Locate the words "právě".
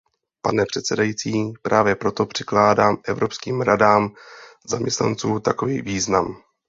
1.61-1.95